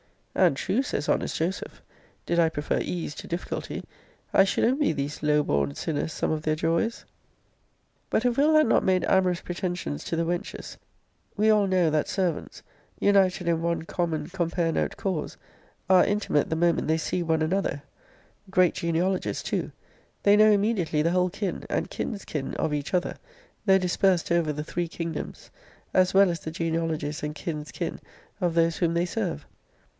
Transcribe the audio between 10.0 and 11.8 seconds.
to the wenches, we all